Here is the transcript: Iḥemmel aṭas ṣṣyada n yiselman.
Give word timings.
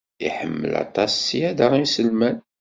Iḥemmel 0.27 0.73
aṭas 0.83 1.11
ṣṣyada 1.21 1.65
n 1.71 1.75
yiselman. 1.81 2.37